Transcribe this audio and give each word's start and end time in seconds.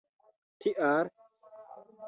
tial 0.65 1.03